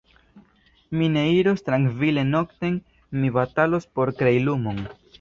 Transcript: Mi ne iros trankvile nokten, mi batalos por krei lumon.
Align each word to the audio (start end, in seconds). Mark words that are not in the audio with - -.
Mi 1.01 1.09
ne 1.17 1.25
iros 1.33 1.61
trankvile 1.69 2.25
nokten, 2.31 2.83
mi 3.21 3.33
batalos 3.39 3.89
por 3.97 4.17
krei 4.23 4.37
lumon. 4.51 4.87